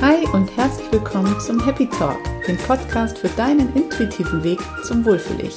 Hi 0.00 0.26
und 0.32 0.56
herzlich 0.56 0.90
willkommen 0.92 1.38
zum 1.40 1.64
Happy 1.64 1.88
Talk, 1.88 2.18
dem 2.46 2.56
Podcast 2.56 3.18
für 3.18 3.28
deinen 3.28 3.74
intuitiven 3.74 4.42
Weg 4.44 4.58
zum 4.84 5.04
Wohlfühl-Ich. 5.04 5.56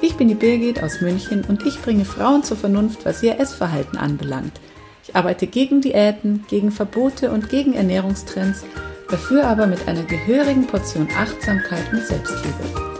Ich 0.00 0.16
bin 0.16 0.28
die 0.28 0.34
Birgit 0.34 0.82
aus 0.82 1.00
München 1.00 1.44
und 1.48 1.66
ich 1.66 1.80
bringe 1.82 2.04
Frauen 2.04 2.42
zur 2.42 2.56
Vernunft, 2.56 3.04
was 3.04 3.22
ihr 3.22 3.38
Essverhalten 3.38 3.98
anbelangt. 3.98 4.60
Ich 5.04 5.16
arbeite 5.16 5.46
gegen 5.46 5.80
Diäten, 5.80 6.44
gegen 6.48 6.70
Verbote 6.70 7.30
und 7.30 7.48
gegen 7.48 7.74
Ernährungstrends, 7.74 8.64
dafür 9.10 9.46
aber 9.46 9.66
mit 9.66 9.88
einer 9.88 10.04
gehörigen 10.04 10.66
Portion 10.66 11.08
Achtsamkeit 11.16 11.92
und 11.92 12.06
Selbstliebe 12.06 12.92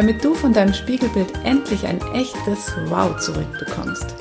damit 0.00 0.24
du 0.24 0.34
von 0.34 0.54
deinem 0.54 0.72
Spiegelbild 0.72 1.30
endlich 1.44 1.86
ein 1.86 2.00
echtes 2.14 2.72
Wow 2.86 3.18
zurückbekommst. 3.18 4.14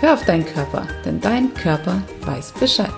Hör 0.00 0.14
auf 0.14 0.24
deinen 0.24 0.46
Körper, 0.46 0.86
denn 1.04 1.20
dein 1.20 1.52
Körper 1.52 2.00
weiß 2.22 2.52
Bescheid. 2.52 2.88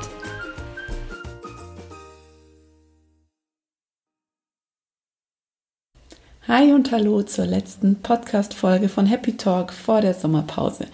Hi 6.48 6.72
und 6.72 6.90
hallo 6.90 7.22
zur 7.22 7.44
letzten 7.44 7.96
Podcast-Folge 7.96 8.88
von 8.88 9.04
Happy 9.04 9.36
Talk 9.36 9.72
vor 9.72 10.00
der 10.00 10.14
Sommerpause. 10.14 10.86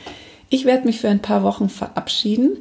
Ich 0.51 0.65
werde 0.65 0.87
mich 0.87 1.01
für 1.01 1.09
ein 1.09 1.23
paar 1.23 1.45
Wochen 1.45 1.69
verabschieden, 1.69 2.59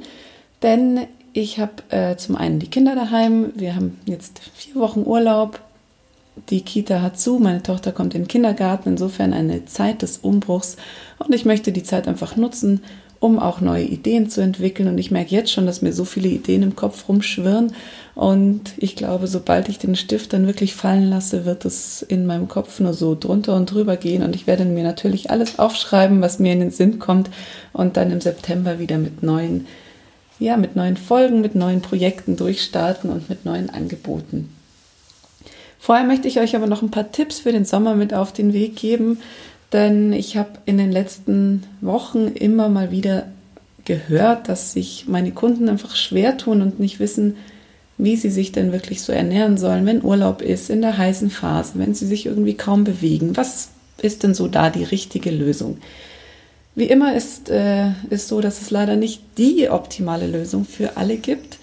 denn 0.61 1.07
ich 1.33 1.59
habe 1.59 1.73
äh, 1.89 2.15
zum 2.15 2.35
einen 2.35 2.59
die 2.59 2.69
Kinder 2.69 2.93
daheim. 2.93 3.51
Wir 3.55 3.75
haben 3.75 3.99
jetzt 4.05 4.39
vier 4.55 4.75
Wochen 4.75 5.01
Urlaub 5.03 5.59
die 6.49 6.61
Kita 6.61 7.01
hat 7.01 7.19
zu, 7.19 7.39
meine 7.39 7.63
Tochter 7.63 7.91
kommt 7.91 8.13
in 8.13 8.23
den 8.23 8.27
Kindergarten, 8.27 8.89
insofern 8.89 9.33
eine 9.33 9.65
Zeit 9.65 10.01
des 10.01 10.17
Umbruchs 10.17 10.75
und 11.17 11.33
ich 11.33 11.45
möchte 11.45 11.71
die 11.71 11.83
Zeit 11.83 12.07
einfach 12.07 12.35
nutzen, 12.35 12.83
um 13.25 13.39
auch 13.39 13.59
neue 13.59 13.85
Ideen 13.85 14.29
zu 14.29 14.41
entwickeln. 14.41 14.87
Und 14.87 14.99
ich 14.99 15.09
merke 15.09 15.33
jetzt 15.33 15.51
schon, 15.51 15.65
dass 15.65 15.81
mir 15.81 15.93
so 15.93 16.05
viele 16.05 16.29
Ideen 16.29 16.61
im 16.61 16.75
Kopf 16.75 17.09
rumschwirren. 17.09 17.73
Und 18.13 18.73
ich 18.77 18.95
glaube, 18.95 19.25
sobald 19.25 19.67
ich 19.67 19.79
den 19.79 19.95
Stift 19.95 20.31
dann 20.31 20.45
wirklich 20.45 20.75
fallen 20.75 21.09
lasse, 21.09 21.43
wird 21.43 21.65
es 21.65 22.03
in 22.03 22.27
meinem 22.27 22.47
Kopf 22.47 22.79
nur 22.79 22.93
so 22.93 23.17
drunter 23.19 23.55
und 23.55 23.71
drüber 23.71 23.97
gehen. 23.97 24.21
Und 24.21 24.35
ich 24.35 24.45
werde 24.45 24.63
mir 24.63 24.83
natürlich 24.83 25.31
alles 25.31 25.57
aufschreiben, 25.57 26.21
was 26.21 26.37
mir 26.37 26.53
in 26.53 26.59
den 26.59 26.71
Sinn 26.71 26.99
kommt. 26.99 27.31
Und 27.73 27.97
dann 27.97 28.11
im 28.11 28.21
September 28.21 28.79
wieder 28.79 28.99
mit 28.99 29.23
neuen 29.23 29.65
ja, 30.37 30.57
mit 30.57 30.75
neuen 30.75 30.97
Folgen, 30.97 31.39
mit 31.39 31.55
neuen 31.55 31.81
Projekten 31.81 32.35
durchstarten 32.35 33.09
und 33.09 33.29
mit 33.29 33.45
neuen 33.45 33.69
Angeboten. 33.69 34.49
Vorher 35.79 36.05
möchte 36.05 36.27
ich 36.27 36.39
euch 36.39 36.57
aber 36.57 36.67
noch 36.67 36.81
ein 36.81 36.91
paar 36.91 37.11
Tipps 37.11 37.39
für 37.39 37.53
den 37.53 37.63
Sommer 37.63 37.95
mit 37.95 38.13
auf 38.13 38.33
den 38.33 38.51
Weg 38.51 38.75
geben, 38.75 39.19
denn 39.75 40.13
ich 40.13 40.37
habe 40.37 40.51
in 40.65 40.77
den 40.77 40.89
letzten 40.89 41.63
Wochen 41.81 42.27
immer 42.27 42.69
mal 42.69 42.91
wieder 42.91 43.27
gehört, 43.83 44.47
dass 44.47 44.71
sich 44.71 45.05
meine 45.05 45.31
Kunden 45.31 45.67
einfach 45.67 45.97
schwer 45.97 46.37
tun 46.37 46.61
und 46.61 46.79
nicht 46.79 47.01
wissen, 47.01 47.35
wie 47.97 48.15
sie 48.15 48.29
sich 48.29 48.53
denn 48.53 48.71
wirklich 48.71 49.01
so 49.01 49.11
ernähren 49.11 49.57
sollen, 49.57 49.85
wenn 49.85 50.01
Urlaub 50.01 50.41
ist, 50.41 50.69
in 50.69 50.81
der 50.81 50.97
heißen 50.97 51.29
Phase, 51.29 51.73
wenn 51.75 51.93
sie 51.93 52.05
sich 52.05 52.25
irgendwie 52.25 52.53
kaum 52.53 52.85
bewegen. 52.85 53.35
Was 53.35 53.71
ist 54.01 54.23
denn 54.23 54.33
so 54.33 54.47
da 54.47 54.69
die 54.69 54.85
richtige 54.85 55.29
Lösung? 55.29 55.77
Wie 56.73 56.85
immer 56.85 57.13
ist 57.13 57.49
äh, 57.49 57.89
es 58.09 58.29
so, 58.29 58.39
dass 58.39 58.61
es 58.61 58.71
leider 58.71 58.95
nicht 58.95 59.23
die 59.37 59.69
optimale 59.69 60.27
Lösung 60.27 60.63
für 60.63 60.95
alle 60.95 61.17
gibt, 61.17 61.57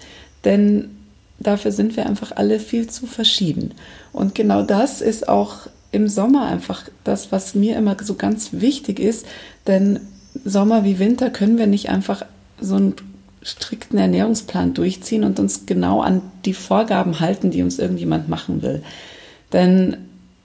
denn 0.45 0.91
dafür 1.39 1.71
sind 1.71 1.97
wir 1.97 2.05
einfach 2.05 2.31
alle 2.35 2.59
viel 2.59 2.87
zu 2.87 3.07
verschieden. 3.07 3.73
Und 4.11 4.35
genau 4.35 4.61
das 4.61 5.01
ist 5.01 5.27
auch 5.27 5.67
im 5.93 6.07
Sommer 6.07 6.47
einfach 6.47 6.83
das, 7.03 7.31
was 7.31 7.55
mir 7.55 7.77
immer 7.77 7.95
so 8.01 8.15
ganz 8.15 8.49
wichtig 8.51 8.99
ist, 8.99 9.25
denn 9.67 9.99
Sommer 10.43 10.83
wie 10.83 10.99
Winter 10.99 11.29
können 11.29 11.57
wir 11.57 11.67
nicht 11.67 11.89
einfach 11.89 12.25
so 12.59 12.75
einen 12.75 12.95
strikten 13.43 13.99
Ernährungsplan 13.99 14.73
durchziehen 14.73 15.23
und 15.23 15.39
uns 15.39 15.65
genau 15.65 16.01
an 16.01 16.21
die 16.45 16.55
Vorgaben 16.55 17.19
halten, 17.19 17.51
die 17.51 17.61
uns 17.61 17.77
irgendjemand 17.77 18.27
machen 18.27 18.63
will. 18.63 18.81
Denn 19.51 19.97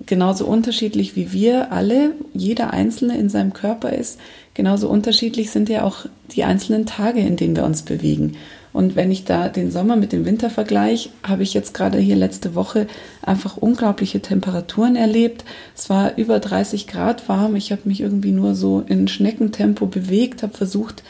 genauso 0.08 0.46
unterschiedlich 0.46 1.14
wie 1.14 1.32
wir 1.32 1.70
alle, 1.70 2.12
jeder 2.34 2.72
Einzelne 2.72 3.16
in 3.16 3.28
seinem 3.28 3.52
Körper 3.52 3.92
ist, 3.92 4.18
genauso 4.54 4.88
unterschiedlich 4.88 5.50
sind 5.50 5.68
ja 5.68 5.84
auch 5.84 6.06
die 6.32 6.42
einzelnen 6.42 6.86
Tage, 6.86 7.20
in 7.20 7.36
denen 7.36 7.54
wir 7.54 7.64
uns 7.64 7.82
bewegen. 7.82 8.36
Und 8.72 8.96
wenn 8.96 9.10
ich 9.10 9.24
da 9.24 9.48
den 9.48 9.70
Sommer 9.70 9.96
mit 9.96 10.12
dem 10.12 10.24
Winter 10.24 10.50
vergleiche, 10.50 11.10
habe 11.22 11.42
ich 11.42 11.54
jetzt 11.54 11.74
gerade 11.74 11.98
hier 11.98 12.16
letzte 12.16 12.54
Woche 12.54 12.86
einfach 13.22 13.56
unglaubliche 13.56 14.20
Temperaturen 14.20 14.96
erlebt. 14.96 15.44
Es 15.76 15.88
war 15.88 16.16
über 16.16 16.38
30 16.38 16.86
Grad 16.86 17.28
warm. 17.28 17.56
Ich 17.56 17.72
habe 17.72 17.82
mich 17.84 18.00
irgendwie 18.00 18.32
nur 18.32 18.54
so 18.54 18.84
in 18.86 19.08
Schneckentempo 19.08 19.86
bewegt, 19.86 20.42
habe 20.42 20.56
versucht, 20.56 21.02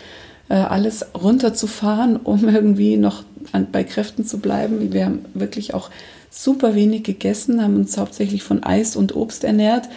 äh, 0.49 0.55
alles 0.55 1.07
runterzufahren, 1.15 2.17
um 2.17 2.49
irgendwie 2.55 2.97
noch 2.97 3.25
bei 3.73 3.85
Kräften 3.85 4.25
zu 4.25 4.39
bleiben. 4.39 4.93
Wir 4.93 5.07
haben 5.07 5.25
wirklich 5.35 5.75
auch 5.75 5.91
super 6.31 6.75
wenig 6.75 7.05
gegessen, 7.05 7.63
haben 7.63 7.77
uns 7.77 7.97
hauptsächlich 7.97 8.43
von 8.43 8.63
Eis 8.63 8.97
und 8.97 9.15
Obst 9.17 9.45
ernährt. 9.45 9.89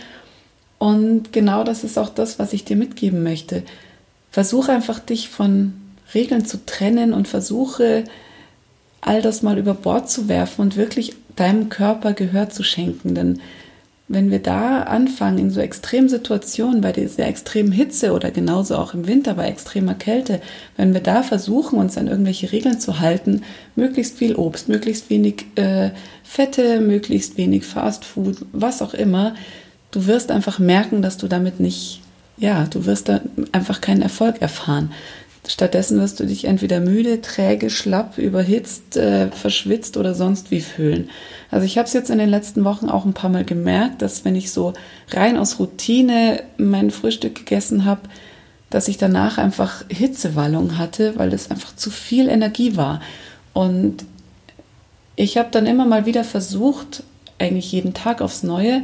Und 0.79 1.31
genau 1.33 1.63
das 1.63 1.83
ist 1.83 1.97
auch 1.97 2.09
das, 2.09 2.39
was 2.39 2.53
ich 2.53 2.65
dir 2.65 2.75
mitgeben 2.75 3.23
möchte. 3.23 3.63
Versuche 4.31 4.71
einfach 4.71 4.99
dich 4.99 5.29
von 5.29 5.73
Regeln 6.13 6.45
zu 6.45 6.65
trennen 6.65 7.13
und 7.13 7.27
versuche 7.27 8.03
all 9.01 9.21
das 9.21 9.41
mal 9.41 9.57
über 9.57 9.73
Bord 9.73 10.09
zu 10.09 10.27
werfen 10.27 10.61
und 10.61 10.77
wirklich 10.77 11.13
deinem 11.35 11.69
Körper 11.69 12.13
Gehör 12.13 12.49
zu 12.49 12.63
schenken. 12.63 13.15
Denn 13.15 13.41
wenn 14.13 14.31
wir 14.31 14.39
da 14.39 14.83
anfangen, 14.83 15.37
in 15.37 15.49
so 15.51 15.59
extremen 15.59 16.09
Situationen, 16.09 16.81
bei 16.81 16.91
dieser 16.91 17.27
extremen 17.27 17.71
Hitze 17.71 18.13
oder 18.13 18.31
genauso 18.31 18.77
auch 18.77 18.93
im 18.93 19.07
Winter 19.07 19.35
bei 19.35 19.47
extremer 19.47 19.93
Kälte, 19.93 20.41
wenn 20.77 20.93
wir 20.93 21.01
da 21.01 21.23
versuchen, 21.23 21.79
uns 21.79 21.97
an 21.97 22.07
irgendwelche 22.07 22.51
Regeln 22.51 22.79
zu 22.79 22.99
halten, 22.99 23.43
möglichst 23.75 24.17
viel 24.17 24.35
Obst, 24.35 24.69
möglichst 24.69 25.09
wenig 25.09 25.45
äh, 25.55 25.91
Fette, 26.23 26.81
möglichst 26.81 27.37
wenig 27.37 27.65
Fastfood, 27.65 28.37
was 28.51 28.81
auch 28.81 28.93
immer, 28.93 29.35
du 29.91 30.07
wirst 30.07 30.31
einfach 30.31 30.59
merken, 30.59 31.01
dass 31.01 31.17
du 31.17 31.27
damit 31.27 31.59
nicht, 31.59 32.01
ja, 32.37 32.65
du 32.65 32.85
wirst 32.85 33.09
da 33.09 33.21
einfach 33.51 33.81
keinen 33.81 34.01
Erfolg 34.01 34.41
erfahren. 34.41 34.91
Stattdessen 35.47 35.99
wirst 35.99 36.19
du 36.19 36.25
dich 36.25 36.45
entweder 36.45 36.79
müde, 36.79 37.21
träge, 37.21 37.71
schlapp, 37.71 38.19
überhitzt, 38.19 38.95
äh, 38.95 39.29
verschwitzt 39.31 39.97
oder 39.97 40.13
sonst 40.13 40.51
wie 40.51 40.61
fühlen. 40.61 41.09
Also 41.49 41.65
ich 41.65 41.77
habe 41.77 41.87
es 41.87 41.93
jetzt 41.93 42.11
in 42.11 42.19
den 42.19 42.29
letzten 42.29 42.63
Wochen 42.63 42.89
auch 42.89 43.05
ein 43.05 43.13
paar 43.13 43.31
Mal 43.31 43.43
gemerkt, 43.43 44.03
dass 44.03 44.23
wenn 44.23 44.35
ich 44.35 44.51
so 44.51 44.73
rein 45.09 45.37
aus 45.37 45.59
Routine 45.59 46.43
mein 46.57 46.91
Frühstück 46.91 47.35
gegessen 47.35 47.85
habe, 47.85 48.01
dass 48.69 48.87
ich 48.87 48.97
danach 48.97 49.39
einfach 49.39 49.83
Hitzewallung 49.89 50.77
hatte, 50.77 51.17
weil 51.17 51.33
es 51.33 51.49
einfach 51.49 51.75
zu 51.75 51.89
viel 51.89 52.29
Energie 52.29 52.77
war. 52.77 53.01
Und 53.53 54.05
ich 55.15 55.37
habe 55.37 55.49
dann 55.51 55.65
immer 55.65 55.85
mal 55.85 56.05
wieder 56.05 56.23
versucht, 56.23 57.03
eigentlich 57.39 57.71
jeden 57.71 57.93
Tag 57.93 58.21
aufs 58.21 58.43
Neue, 58.43 58.83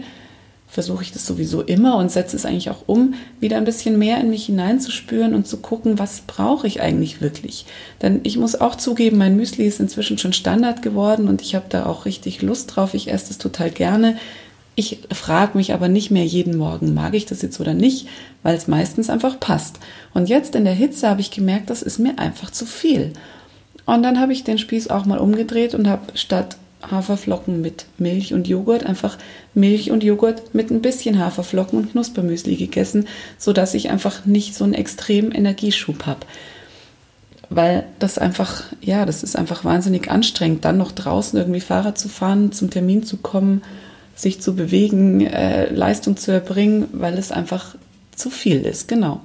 versuche 0.68 1.02
ich 1.02 1.12
das 1.14 1.26
sowieso 1.26 1.62
immer 1.62 1.98
und 1.98 2.12
setze 2.12 2.36
es 2.36 2.46
eigentlich 2.46 2.70
auch 2.70 2.84
um, 2.88 3.14
wieder 3.40 3.58
ein 3.58 3.64
bisschen 3.64 3.98
mehr 3.98 4.20
in 4.20 4.30
mich 4.30 4.46
hineinzuspüren 4.46 5.34
und 5.34 5.48
zu 5.48 5.58
gucken, 5.58 5.98
was 5.98 6.22
brauche 6.28 6.68
ich 6.68 6.82
eigentlich 6.82 7.22
wirklich. 7.22 7.66
Denn 8.02 8.20
ich 8.24 8.38
muss 8.38 8.60
auch 8.60 8.76
zugeben, 8.76 9.18
mein 9.18 9.38
Müsli 9.38 9.66
ist 9.66 9.80
inzwischen 9.80 10.18
schon 10.18 10.34
Standard 10.34 10.82
geworden 10.82 11.30
und 11.30 11.42
ich 11.42 11.56
habe 11.56 11.66
da 11.70 11.86
auch 11.86 12.06
richtig 12.06 12.42
Lust 12.42 12.76
drauf. 12.76 12.94
Ich 12.94 13.12
esse 13.12 13.30
das 13.30 13.38
total 13.38 13.72
gerne. 13.72 14.18
Ich 14.76 15.00
frage 15.12 15.58
mich 15.58 15.74
aber 15.74 15.88
nicht 15.88 16.12
mehr 16.12 16.26
jeden 16.26 16.58
Morgen, 16.58 16.94
mag 16.94 17.16
ich 17.16 17.26
das 17.26 17.42
jetzt 17.42 17.60
oder 17.60 17.74
nicht, 17.74 18.08
weil 18.44 18.56
es 18.56 18.68
meistens 18.68 19.10
einfach 19.10 19.40
passt. 19.40 19.80
Und 20.14 20.30
jetzt 20.30 20.54
in 20.54 20.66
der 20.66 20.76
Hitze 20.76 21.10
habe 21.10 21.22
ich 21.22 21.32
gemerkt, 21.32 21.72
das 21.72 21.82
ist 21.82 21.98
mir 21.98 22.20
einfach 22.20 22.52
zu 22.52 22.66
viel. 22.66 23.14
Und 23.88 24.04
dann 24.04 24.20
habe 24.20 24.34
ich 24.34 24.44
den 24.44 24.58
Spieß 24.60 24.90
auch 24.90 25.06
mal 25.06 25.18
umgedreht 25.18 25.74
und 25.74 25.88
habe 25.88 26.16
statt 26.16 26.58
Haferflocken 26.82 27.62
mit 27.62 27.86
Milch 27.98 28.34
und 28.34 28.48
Joghurt, 28.48 28.86
einfach 28.86 29.18
Milch 29.54 29.92
und 29.92 30.04
Joghurt 30.04 30.54
mit 30.54 30.70
ein 30.70 30.82
bisschen 30.82 31.20
Haferflocken 31.20 31.80
und 31.80 31.92
Knuspermüsli 31.92 32.56
gegessen, 32.56 33.08
sodass 33.38 33.74
ich 33.74 33.90
einfach 33.90 34.26
nicht 34.26 34.56
so 34.56 34.64
einen 34.64 34.74
extremen 34.74 35.32
Energieschub 35.32 36.06
habe. 36.06 36.20
Weil 37.50 37.86
das 38.00 38.18
einfach, 38.18 38.64
ja, 38.82 39.06
das 39.06 39.24
ist 39.24 39.36
einfach 39.36 39.64
wahnsinnig 39.64 40.12
anstrengend, 40.12 40.66
dann 40.66 40.78
noch 40.78 40.92
draußen 40.92 41.40
irgendwie 41.40 41.62
Fahrrad 41.62 41.98
zu 41.98 42.10
fahren, 42.10 42.52
zum 42.52 42.70
Termin 42.70 43.04
zu 43.04 43.18
kommen, 43.18 43.64
sich 44.16 44.42
zu 44.42 44.56
bewegen, 44.56 45.26
äh, 45.26 45.72
Leistung 45.74 46.18
zu 46.18 46.32
erbringen, 46.32 46.88
weil 46.92 47.18
es 47.18 47.32
einfach 47.32 47.76
zu 48.16 48.30
viel 48.30 48.62
ist, 48.62 48.88
genau. 48.88 49.22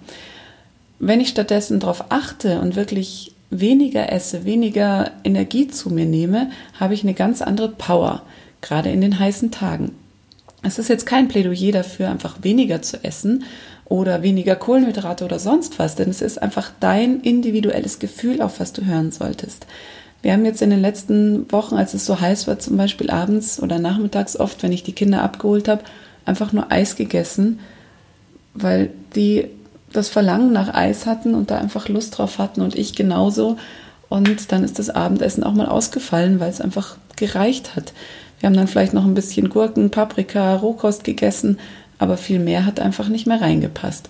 Wenn 0.98 1.20
ich 1.20 1.28
stattdessen 1.28 1.80
darauf 1.80 2.04
achte 2.10 2.60
und 2.60 2.76
wirklich 2.76 3.31
weniger 3.52 4.10
esse, 4.10 4.44
weniger 4.44 5.12
Energie 5.22 5.68
zu 5.68 5.90
mir 5.90 6.06
nehme, 6.06 6.50
habe 6.80 6.94
ich 6.94 7.02
eine 7.02 7.14
ganz 7.14 7.42
andere 7.42 7.68
Power, 7.68 8.22
gerade 8.62 8.90
in 8.90 9.00
den 9.00 9.18
heißen 9.18 9.50
Tagen. 9.50 9.92
Es 10.62 10.78
ist 10.78 10.88
jetzt 10.88 11.06
kein 11.06 11.28
Plädoyer 11.28 11.72
dafür, 11.72 12.08
einfach 12.08 12.38
weniger 12.42 12.82
zu 12.82 13.04
essen 13.04 13.44
oder 13.84 14.22
weniger 14.22 14.56
Kohlenhydrate 14.56 15.24
oder 15.24 15.38
sonst 15.38 15.78
was, 15.78 15.96
denn 15.96 16.08
es 16.08 16.22
ist 16.22 16.40
einfach 16.40 16.72
dein 16.80 17.20
individuelles 17.20 17.98
Gefühl, 17.98 18.40
auf 18.40 18.58
was 18.58 18.72
du 18.72 18.84
hören 18.86 19.12
solltest. 19.12 19.66
Wir 20.22 20.32
haben 20.32 20.44
jetzt 20.44 20.62
in 20.62 20.70
den 20.70 20.80
letzten 20.80 21.50
Wochen, 21.50 21.74
als 21.74 21.94
es 21.94 22.06
so 22.06 22.20
heiß 22.20 22.46
war, 22.46 22.58
zum 22.58 22.76
Beispiel 22.76 23.10
abends 23.10 23.60
oder 23.60 23.78
nachmittags 23.78 24.36
oft, 24.36 24.62
wenn 24.62 24.72
ich 24.72 24.84
die 24.84 24.92
Kinder 24.92 25.22
abgeholt 25.22 25.68
habe, 25.68 25.82
einfach 26.24 26.52
nur 26.52 26.70
Eis 26.70 26.96
gegessen, 26.96 27.58
weil 28.54 28.90
die 29.16 29.48
das 29.92 30.08
Verlangen 30.08 30.52
nach 30.52 30.74
Eis 30.74 31.06
hatten 31.06 31.34
und 31.34 31.50
da 31.50 31.58
einfach 31.58 31.88
Lust 31.88 32.18
drauf 32.18 32.38
hatten 32.38 32.60
und 32.62 32.74
ich 32.74 32.94
genauso. 32.94 33.56
und 34.08 34.52
dann 34.52 34.62
ist 34.62 34.78
das 34.78 34.90
Abendessen 34.90 35.42
auch 35.42 35.54
mal 35.54 35.66
ausgefallen, 35.66 36.38
weil 36.38 36.50
es 36.50 36.60
einfach 36.60 36.96
gereicht 37.16 37.76
hat. 37.76 37.92
Wir 38.40 38.48
haben 38.48 38.56
dann 38.56 38.68
vielleicht 38.68 38.92
noch 38.92 39.04
ein 39.04 39.14
bisschen 39.14 39.48
Gurken, 39.48 39.90
Paprika, 39.90 40.56
Rohkost 40.56 41.04
gegessen, 41.04 41.58
aber 41.98 42.16
viel 42.16 42.40
mehr 42.40 42.66
hat 42.66 42.80
einfach 42.80 43.08
nicht 43.08 43.26
mehr 43.26 43.40
reingepasst. 43.40 44.08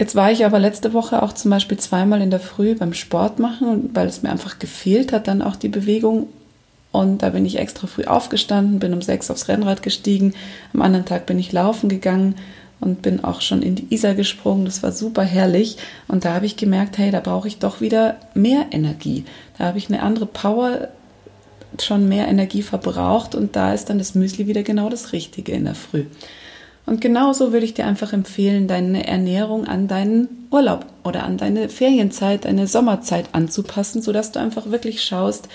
Jetzt 0.00 0.16
war 0.16 0.32
ich 0.32 0.44
aber 0.44 0.58
letzte 0.58 0.92
Woche 0.92 1.22
auch 1.22 1.32
zum 1.32 1.50
Beispiel 1.50 1.78
zweimal 1.78 2.22
in 2.22 2.30
der 2.30 2.40
Früh 2.40 2.74
beim 2.74 2.94
Sport 2.94 3.38
machen, 3.38 3.90
weil 3.94 4.08
es 4.08 4.22
mir 4.22 4.30
einfach 4.30 4.58
gefehlt 4.58 5.12
hat, 5.12 5.28
dann 5.28 5.42
auch 5.42 5.56
die 5.56 5.68
Bewegung. 5.68 6.26
Und 6.90 7.22
da 7.22 7.28
bin 7.28 7.46
ich 7.46 7.58
extra 7.58 7.86
früh 7.86 8.04
aufgestanden, 8.04 8.80
bin 8.80 8.92
um 8.92 9.02
sechs 9.02 9.30
aufs 9.30 9.46
Rennrad 9.46 9.82
gestiegen. 9.82 10.34
Am 10.74 10.82
anderen 10.82 11.04
Tag 11.04 11.26
bin 11.26 11.38
ich 11.38 11.52
laufen 11.52 11.88
gegangen 11.88 12.34
und 12.80 13.02
bin 13.02 13.22
auch 13.22 13.40
schon 13.40 13.62
in 13.62 13.74
die 13.74 13.92
Isar 13.94 14.14
gesprungen. 14.14 14.64
Das 14.64 14.82
war 14.82 14.92
super 14.92 15.22
herrlich. 15.22 15.76
Und 16.08 16.24
da 16.24 16.34
habe 16.34 16.46
ich 16.46 16.56
gemerkt, 16.56 16.98
hey, 16.98 17.10
da 17.10 17.20
brauche 17.20 17.48
ich 17.48 17.58
doch 17.58 17.80
wieder 17.80 18.16
mehr 18.34 18.66
Energie. 18.70 19.24
Da 19.58 19.64
habe 19.64 19.78
ich 19.78 19.88
eine 19.88 20.02
andere 20.02 20.26
Power, 20.26 20.88
schon 21.78 22.08
mehr 22.08 22.28
Energie 22.28 22.62
verbraucht 22.62 23.34
und 23.34 23.54
da 23.56 23.72
ist 23.72 23.90
dann 23.90 23.98
das 23.98 24.14
Müsli 24.14 24.46
wieder 24.46 24.62
genau 24.62 24.88
das 24.88 25.12
Richtige 25.12 25.52
in 25.52 25.64
der 25.64 25.74
Früh. 25.74 26.04
Und 26.86 27.00
genauso 27.00 27.52
würde 27.52 27.66
ich 27.66 27.74
dir 27.74 27.86
einfach 27.86 28.12
empfehlen, 28.12 28.66
deine 28.66 29.06
Ernährung 29.06 29.66
an 29.66 29.86
deinen 29.86 30.48
Urlaub 30.50 30.86
oder 31.04 31.22
an 31.24 31.36
deine 31.36 31.68
Ferienzeit, 31.68 32.44
deine 32.44 32.66
Sommerzeit 32.66 33.26
anzupassen, 33.32 34.02
sodass 34.02 34.32
du 34.32 34.40
einfach 34.40 34.70
wirklich 34.70 35.04
schaust, 35.04 35.48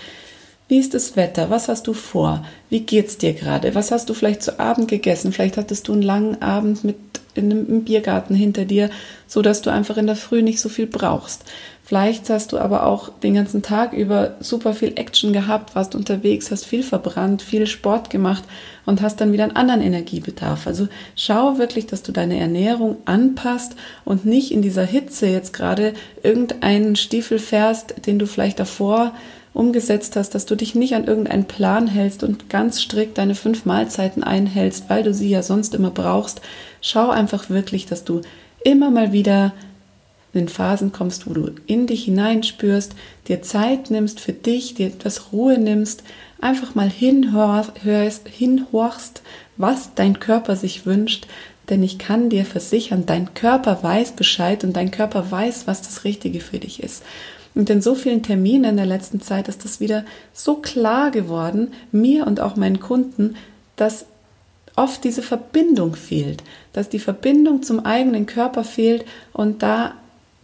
wie 0.68 0.80
ist 0.80 0.94
das 0.94 1.16
Wetter? 1.16 1.50
Was 1.50 1.68
hast 1.68 1.88
du 1.88 1.94
vor? 1.94 2.44
Wie 2.70 2.82
geht's 2.82 3.18
dir 3.18 3.34
gerade? 3.34 3.76
Was 3.76 3.92
hast 3.92 4.10
du 4.10 4.14
vielleicht 4.14 4.42
zu 4.42 4.60
Abend 4.60 4.88
gegessen? 4.88 5.32
Vielleicht 5.32 5.58
hattest 5.58 5.88
du 5.88 5.94
einen 5.94 6.02
langen 6.02 6.42
Abend 6.42 6.84
mit 6.84 6.98
in 7.36 7.52
einem 7.52 7.84
Biergarten 7.84 8.34
hinter 8.34 8.66
dir, 8.66 8.90
so 9.28 9.42
dass 9.42 9.62
du 9.62 9.70
einfach 9.70 9.98
in 9.98 10.08
der 10.08 10.16
Früh 10.16 10.42
nicht 10.42 10.62
so 10.62 10.70
viel 10.70 10.88
brauchst. 10.88 11.44
Vielleicht 11.84 12.30
hast 12.32 12.52
du 12.52 12.58
aber 12.58 12.86
auch 12.88 13.10
den 13.10 13.36
ganzen 13.36 13.62
Tag 13.62 13.94
über 13.94 14.38
super 14.40 14.74
viel 14.74 14.94
Action 14.96 15.34
gehabt, 15.34 15.76
warst 15.76 15.94
unterwegs, 15.94 16.50
hast 16.50 16.66
viel 16.66 16.82
verbrannt, 16.82 17.44
viel 17.44 17.68
Sport 17.68 18.10
gemacht 18.10 18.44
und 18.88 19.04
hast 19.04 19.22
dann 19.22 19.32
wieder 19.34 19.44
einen 19.44 19.56
anderen 19.56 19.82
Energiebedarf. 19.82 20.66
Also 20.66 20.88
schau 21.16 21.60
wirklich, 21.60 21.86
dass 21.86 22.02
du 22.02 22.12
deine 22.12 22.40
Ernährung 22.40 22.98
anpasst 23.06 23.76
und 24.04 24.26
nicht 24.26 24.52
in 24.52 24.64
dieser 24.64 24.86
Hitze 24.86 25.28
jetzt 25.28 25.54
gerade 25.54 25.94
irgendeinen 26.24 26.96
Stiefel 26.96 27.38
fährst, 27.38 28.08
den 28.08 28.18
du 28.18 28.26
vielleicht 28.26 28.60
davor 28.60 29.14
umgesetzt 29.56 30.16
hast, 30.16 30.36
dass 30.36 30.46
du 30.46 30.56
dich 30.56 30.76
nicht 30.76 30.96
an 30.96 31.06
irgendeinen 31.06 31.46
Plan 31.46 31.88
hältst 31.88 32.24
und 32.24 32.50
ganz 32.50 32.82
strikt 32.82 33.18
deine 33.18 33.36
fünf 33.36 33.66
Mahlzeiten 33.66 34.24
einhältst, 34.24 34.90
weil 34.90 35.04
du 35.04 35.14
sie 35.14 35.30
ja 35.30 35.42
sonst 35.42 35.74
immer 35.74 35.92
brauchst. 35.92 36.42
Schau 36.82 37.10
einfach 37.10 37.50
wirklich, 37.50 37.86
dass 37.86 38.04
du 38.04 38.22
immer 38.64 38.92
mal 38.92 39.12
wieder 39.12 39.54
in 40.34 40.50
Phasen 40.50 40.92
kommst, 40.92 41.28
wo 41.28 41.34
du 41.34 41.52
in 41.66 41.88
dich 41.88 42.04
hineinspürst, 42.04 42.94
dir 43.28 43.42
Zeit 43.42 43.90
nimmst 43.90 44.20
für 44.20 44.34
dich, 44.34 44.74
dir 44.74 44.88
etwas 44.88 45.32
Ruhe 45.32 45.58
nimmst, 45.58 46.04
einfach 46.42 46.76
mal 46.76 46.90
hinhörst, 46.90 48.28
hinhorchst, 48.28 49.22
was 49.56 49.96
dein 49.96 50.20
Körper 50.20 50.58
sich 50.58 50.86
wünscht, 50.86 51.28
denn 51.70 51.82
ich 51.82 51.98
kann 51.98 52.30
dir 52.30 52.46
versichern, 52.46 53.06
dein 53.06 53.34
Körper 53.34 53.82
weiß 53.82 54.12
Bescheid 54.12 54.64
und 54.64 54.74
dein 54.74 54.92
Körper 54.92 55.32
weiß, 55.32 55.68
was 55.68 55.82
das 55.82 56.04
Richtige 56.04 56.42
für 56.42 56.60
dich 56.60 56.84
ist. 56.84 57.04
Und 57.56 57.70
in 57.70 57.82
so 57.82 57.96
vielen 57.96 58.22
Terminen 58.22 58.66
in 58.66 58.78
der 58.78 58.86
letzten 58.86 59.22
Zeit 59.22 59.48
ist 59.48 59.64
das 59.64 59.80
wieder 59.80 60.06
so 60.34 60.56
klar 60.56 61.10
geworden, 61.10 61.74
mir 61.92 62.28
und 62.28 62.42
auch 62.42 62.58
meinen 62.58 62.82
Kunden, 62.82 63.36
dass 63.78 64.06
oft 64.76 65.04
diese 65.06 65.22
Verbindung 65.22 65.96
fehlt, 65.96 66.44
dass 66.74 66.90
die 66.90 67.00
Verbindung 67.00 67.64
zum 67.64 67.86
eigenen 67.86 68.26
Körper 68.26 68.66
fehlt 68.66 69.06
und 69.32 69.64
da 69.64 69.94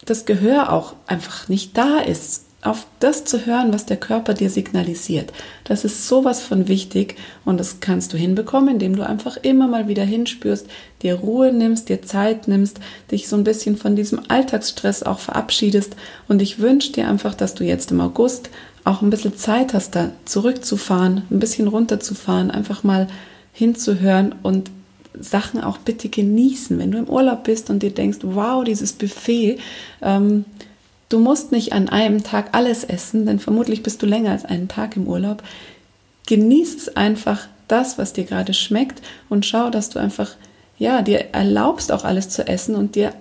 das 0.06 0.25
Gehör 0.25 0.72
auch 0.72 0.96
einfach 1.06 1.50
nicht 1.50 1.78
da 1.78 2.00
ist 2.00 2.46
auf 2.62 2.86
das 3.00 3.25
zu 3.25 3.46
hören, 3.46 3.74
was 3.74 3.88
der 3.88 3.98
Körper 3.98 4.34
dir 4.36 4.50
signalisiert. 4.50 5.34
Das 5.63 5.84
ist 5.84 6.08
sowas 6.08 6.42
von 6.42 6.68
wichtig 6.68 7.16
und 7.44 7.60
das 7.60 7.80
kannst 7.80 8.13
du 8.13 8.18
hinbekommen, 8.18 8.75
indem 8.75 8.96
du 8.96 9.06
einfach 9.06 9.38
immer 9.38 9.68
mal 9.68 9.88
wieder 9.88 10.04
hinspürst, 10.04 10.68
dir 11.02 11.16
Ruhe 11.16 11.52
nimmst, 11.52 11.90
dir 11.90 12.04
Zeit 12.04 12.48
nimmst, 12.48 12.80
dich 13.10 13.28
so 13.28 13.36
ein 13.36 13.44
bisschen 13.44 13.78
von 13.78 13.96
diesem 13.96 14.22
Alltagsstress 14.28 15.02
auch 15.04 15.19
verabschiedest 15.19 15.96
und 16.28 16.42
ich 16.42 16.60
wünsche 16.60 16.92
dir 16.92 17.08
einfach, 17.08 17.34
dass 17.34 17.56
du 17.56 17.63
jetzt 17.63 17.92
im 17.92 18.00
August 18.00 18.52
auch 18.84 19.02
ein 19.02 19.10
bisschen 19.10 19.36
Zeit 19.36 19.74
hast, 19.74 19.96
da 19.96 20.12
zurückzufahren, 20.25 21.24
ein 21.31 21.40
bisschen 21.40 21.68
runterzufahren, 21.68 22.52
einfach 22.52 22.84
mal 22.84 23.07
hinzuhören 23.54 24.36
und 24.44 24.69
Sachen 25.19 25.62
auch 25.62 25.78
bitte 25.78 26.10
genießen. 26.10 26.78
Wenn 26.80 26.92
du 26.92 26.98
im 26.98 27.10
Urlaub 27.10 27.44
bist 27.44 27.69
und 27.69 27.84
dir 27.84 27.92
denkst, 27.92 28.19
wow, 28.22 28.64
dieses 28.64 28.94
Buffet, 28.94 29.60
ähm, 30.02 30.46
Du 31.12 31.19
musst 31.19 31.52
nicht 31.52 31.74
an 31.74 31.90
einem 31.90 32.24
Tag 32.24 32.52
alles 32.54 32.86
essen, 32.86 33.25
denn 33.25 33.40
vermutlich 33.40 33.84
bist 33.84 34.02
du 34.02 34.06
länger 34.06 34.31
als 34.31 34.46
einen 34.46 34.69
Tag 34.69 34.96
im 34.96 35.08
Urlaub. 35.08 35.44
Genieß 36.28 36.74
es 36.78 36.96
einfach 36.96 37.50
das, 37.68 37.98
was 37.98 38.13
dir 38.13 38.24
gerade 38.24 38.54
schmeckt 38.54 39.02
und 39.28 39.46
schau, 39.46 39.69
dass 39.69 39.90
du 39.90 40.00
einfach 40.00 40.38
ja, 40.78 41.02
dir 41.02 41.34
erlaubst 41.34 41.92
auch 41.92 42.06
alles 42.06 42.30
zu 42.30 42.48
essen 42.48 42.75
und 42.75 42.96
dir 42.96 43.13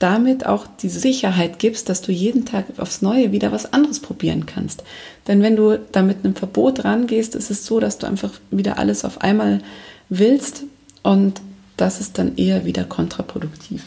damit 0.00 0.46
auch 0.46 0.66
die 0.66 0.88
Sicherheit 0.88 1.60
gibst, 1.60 1.88
dass 1.88 2.02
du 2.02 2.10
jeden 2.10 2.44
Tag 2.44 2.64
aufs 2.78 3.02
Neue 3.02 3.30
wieder 3.30 3.52
was 3.52 3.72
anderes 3.72 4.00
probieren 4.00 4.46
kannst. 4.46 4.82
Denn 5.28 5.42
wenn 5.42 5.54
du 5.54 5.78
da 5.92 6.02
mit 6.02 6.24
einem 6.24 6.34
Verbot 6.34 6.84
rangehst, 6.84 7.36
ist 7.36 7.52
es 7.52 7.64
so, 7.64 7.78
dass 7.78 7.98
du 7.98 8.08
einfach 8.08 8.32
wieder 8.50 8.80
alles 8.80 9.04
auf 9.04 9.20
einmal 9.20 9.60
willst 10.08 10.64
und 11.04 11.40
das 11.76 12.00
ist 12.00 12.18
dann 12.18 12.36
eher 12.36 12.64
wieder 12.64 12.82
kontraproduktiv. 12.82 13.84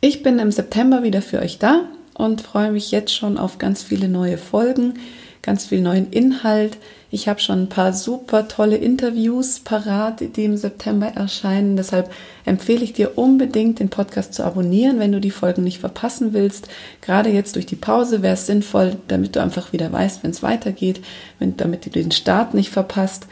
Ich 0.00 0.22
bin 0.22 0.38
im 0.38 0.52
September 0.52 1.02
wieder 1.02 1.22
für 1.22 1.40
euch 1.40 1.58
da 1.58 1.80
und 2.14 2.40
freue 2.40 2.70
mich 2.70 2.92
jetzt 2.92 3.12
schon 3.12 3.36
auf 3.36 3.58
ganz 3.58 3.82
viele 3.82 4.08
neue 4.08 4.38
Folgen, 4.38 4.94
ganz 5.42 5.66
viel 5.66 5.80
neuen 5.80 6.12
Inhalt. 6.12 6.78
Ich 7.10 7.26
habe 7.26 7.40
schon 7.40 7.62
ein 7.62 7.68
paar 7.68 7.92
super 7.92 8.46
tolle 8.46 8.76
Interviews 8.76 9.58
parat, 9.58 10.20
die 10.36 10.44
im 10.44 10.56
September 10.56 11.08
erscheinen. 11.08 11.76
Deshalb 11.76 12.12
empfehle 12.44 12.84
ich 12.84 12.92
dir 12.92 13.18
unbedingt, 13.18 13.80
den 13.80 13.88
Podcast 13.88 14.34
zu 14.34 14.44
abonnieren, 14.44 15.00
wenn 15.00 15.10
du 15.10 15.20
die 15.20 15.32
Folgen 15.32 15.64
nicht 15.64 15.80
verpassen 15.80 16.32
willst. 16.32 16.68
Gerade 17.00 17.30
jetzt 17.30 17.56
durch 17.56 17.66
die 17.66 17.74
Pause 17.74 18.22
wäre 18.22 18.34
es 18.34 18.46
sinnvoll, 18.46 18.94
damit 19.08 19.34
du 19.34 19.42
einfach 19.42 19.72
wieder 19.72 19.90
weißt, 19.90 20.22
wenn 20.22 20.30
es 20.30 20.44
weitergeht, 20.44 21.00
wenn, 21.40 21.56
damit 21.56 21.86
du 21.86 21.90
den 21.90 22.12
Start 22.12 22.54
nicht 22.54 22.70
verpasst. 22.70 23.26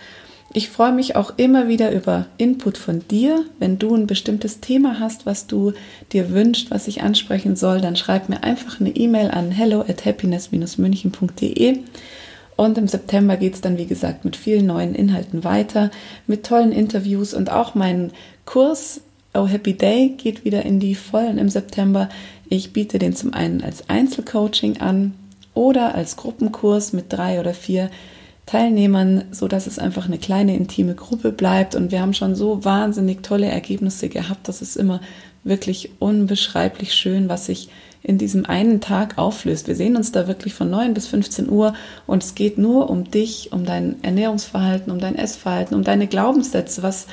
Ich 0.57 0.71
freue 0.71 0.93
mich 0.93 1.17
auch 1.17 1.35
immer 1.37 1.69
wieder 1.69 1.93
über 1.93 2.29
Input 2.39 2.79
von 2.79 3.07
dir. 3.09 3.45
Wenn 3.59 3.79
du 3.79 3.95
ein 3.95 4.07
bestimmtes 4.07 4.61
Thema 4.61 4.99
hast, 5.01 5.27
was 5.27 5.47
du 5.47 5.75
dir 6.13 6.31
wünschst, 6.31 6.71
was 6.71 6.89
ich 6.89 7.03
ansprechen 7.03 7.57
soll, 7.57 7.83
dann 7.83 7.95
schreib 7.95 8.31
mir 8.31 8.43
einfach 8.43 8.81
eine 8.81 8.89
E-Mail 8.89 9.31
an 9.31 9.51
hello 9.51 9.83
at 9.83 10.07
happiness-münchen.de. 10.07 11.81
Und 12.57 12.79
im 12.79 12.89
September 12.89 13.37
geht 13.37 13.53
es 13.53 13.61
dann, 13.61 13.77
wie 13.77 13.85
gesagt, 13.85 14.25
mit 14.25 14.35
vielen 14.35 14.65
neuen 14.65 14.95
Inhalten 14.95 15.45
weiter, 15.45 15.91
mit 16.27 16.47
tollen 16.47 16.73
Interviews 16.73 17.35
und 17.35 17.51
auch 17.51 17.75
mein 17.75 18.13
Kurs 18.47 19.03
Oh 19.35 19.47
Happy 19.47 19.75
Day 19.75 20.15
geht 20.17 20.47
wieder 20.47 20.65
in 20.65 20.81
die 20.81 20.95
Vollen 20.95 21.37
im 21.37 21.51
September. 21.51 22.09
Ich 22.49 22.73
biete 22.73 22.99
den 22.99 23.15
zum 23.15 23.35
einen 23.35 23.61
als 23.61 23.91
Einzelcoaching 23.91 24.79
an 24.79 25.13
oder 25.53 25.95
als 25.95 26.17
Gruppenkurs 26.17 26.95
mit 26.95 27.13
drei 27.13 27.41
oder 27.41 27.53
vier 27.53 27.91
Teilnehmern, 28.47 29.25
so 29.33 29.49
dass 29.49 29.67
es 29.67 29.79
einfach 29.79 30.07
eine 30.07 30.19
kleine 30.19 30.57
intime 30.57 30.95
Gruppe 30.95 31.33
bleibt. 31.33 31.75
Und 31.75 31.91
wir 31.91 32.01
haben 32.01 32.15
schon 32.15 32.37
so 32.37 32.65
wahnsinnig 32.65 33.23
tolle 33.23 33.47
Ergebnisse 33.47 34.09
gehabt. 34.09 34.49
Das 34.49 34.63
ist 34.63 34.77
immer 34.77 35.01
wirklich 35.43 35.91
unbeschreiblich 35.99 36.95
schön, 36.95 37.29
was 37.29 37.47
sich 37.47 37.69
in 38.03 38.19
diesem 38.19 38.47
einen 38.47 38.81
Tag 38.81 39.19
auflöst. 39.19 39.67
Wir 39.67 39.75
sehen 39.75 39.97
uns 39.97 40.13
da 40.13 40.29
wirklich 40.29 40.55
von 40.55 40.71
9 40.71 40.95
bis 40.95 41.09
15 41.09 41.51
Uhr 41.51 41.75
und 42.07 42.23
es 42.23 42.37
geht 42.37 42.57
nur 42.57 42.89
um 42.89 43.11
dich, 43.11 43.51
um 43.53 43.65
dein 43.65 43.97
Ernährungsverhalten, 44.05 44.93
um 44.93 45.01
dein 45.01 45.17
Essverhalten, 45.17 45.75
um 45.75 45.83
deine 45.83 46.07
Glaubenssätze. 46.07 46.85
Was, 46.85 47.09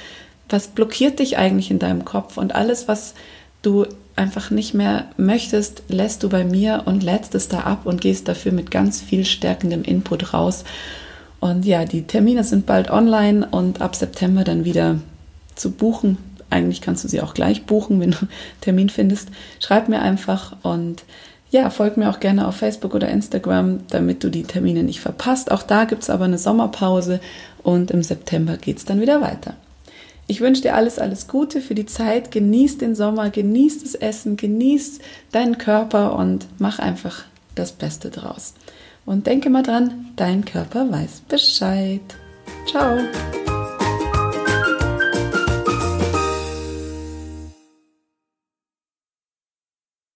was 0.50 0.68
blockiert 0.68 1.18
dich 1.18 1.38
eigentlich 1.38 1.72
in 1.72 1.80
deinem 1.80 2.06
Kopf? 2.06 2.38
Und 2.38 2.54
alles, 2.54 2.88
was 2.88 3.16
du 3.64 3.88
einfach 4.16 4.52
nicht 4.52 4.76
mehr 4.76 5.08
möchtest, 5.18 5.82
lässt 5.88 6.22
du 6.22 6.30
bei 6.30 6.44
mir 6.44 6.84
und 6.86 7.02
lädst 7.02 7.34
es 7.34 7.48
da 7.48 7.62
ab 7.62 7.88
und 7.88 8.02
gehst 8.02 8.28
dafür 8.28 8.52
mit 8.52 8.70
ganz 8.70 9.02
viel 9.02 9.26
stärkendem 9.26 9.84
Input 9.84 10.34
raus. 10.34 10.64
Und 11.44 11.66
ja, 11.66 11.84
die 11.84 12.04
Termine 12.04 12.46
sind 12.46 12.66
bald 12.66 12.90
online 12.90 13.46
und 13.46 13.82
ab 13.82 13.98
September 13.98 14.46
dann 14.46 14.64
wieder 14.64 15.02
zu 15.56 15.72
buchen. 15.72 16.18
Eigentlich 16.50 16.80
kannst 16.80 17.04
du 17.04 17.10
sie 17.10 17.20
auch 17.20 17.34
gleich 17.34 17.66
buchen, 17.66 18.00
wenn 18.00 18.12
du 18.12 18.20
einen 18.20 18.30
Termin 18.62 18.88
findest. 18.88 19.28
Schreib 19.60 19.90
mir 19.90 20.02
einfach 20.02 20.56
und 20.64 21.04
ja, 21.52 21.70
folg 21.70 21.98
mir 21.98 22.10
auch 22.10 22.22
gerne 22.22 22.48
auf 22.48 22.56
Facebook 22.56 22.96
oder 22.96 23.10
Instagram, 23.10 23.82
damit 23.90 24.24
du 24.24 24.30
die 24.30 24.44
Termine 24.44 24.84
nicht 24.84 25.02
verpasst. 25.02 25.52
Auch 25.52 25.64
da 25.64 25.84
gibt 25.84 26.04
es 26.04 26.10
aber 26.10 26.24
eine 26.24 26.38
Sommerpause 26.38 27.20
und 27.62 27.92
im 27.92 28.04
September 28.04 28.56
geht 28.56 28.78
es 28.78 28.86
dann 28.86 29.02
wieder 29.02 29.20
weiter. 29.20 29.56
Ich 30.28 30.40
wünsche 30.40 30.62
dir 30.62 30.76
alles, 30.76 30.98
alles 30.98 31.28
Gute 31.28 31.60
für 31.60 31.76
die 31.76 31.86
Zeit. 31.86 32.32
Genieß 32.32 32.78
den 32.78 32.96
Sommer, 32.96 33.30
genieß 33.32 33.84
das 33.84 33.96
Essen, 33.96 34.38
genieß 34.38 35.00
deinen 35.34 35.58
Körper 35.58 36.16
und 36.16 36.48
mach 36.58 36.80
einfach 36.80 37.26
das 37.54 37.74
Beste 37.74 38.12
draus. 38.12 38.54
Und 39.06 39.28
denke 39.28 39.50
mal 39.50 39.64
dran, 39.64 40.12
dein 40.16 40.46
Körper 40.46 40.90
weiß 40.92 41.22
Bescheid. 41.28 42.02
Ciao. 42.66 42.98